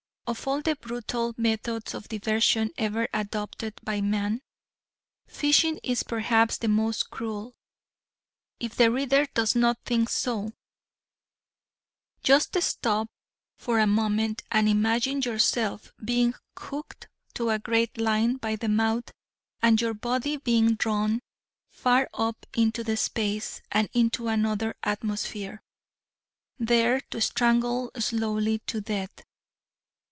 [0.27, 4.41] Of all the brutal methods of diversion ever adopted by man,
[5.27, 7.53] fishing is perhaps the most cruel.
[8.57, 10.53] If the reader does not think so,
[12.23, 13.09] just stop
[13.57, 19.11] for a moment and imagine yourself being hooked to a great line by the mouth
[19.61, 21.19] and your body being drawn
[21.67, 25.61] far up into space and into another atmosphere,
[26.57, 29.25] there to strangle slowly to death.